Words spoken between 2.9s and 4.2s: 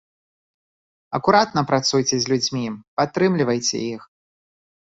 падтрымлівайце іх.